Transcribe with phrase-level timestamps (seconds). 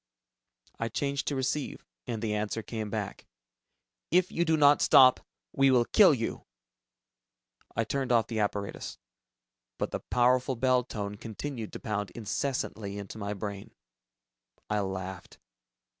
[0.79, 3.27] I changed to receive, and the answer came back,
[4.09, 5.19] "If you do not stop...
[5.53, 6.47] we will kill you!"
[7.75, 8.97] I turned off the apparatus,
[9.77, 13.75] but the powerful bell tone continued to pound incessantly into my brain.
[14.71, 15.37] I laughed.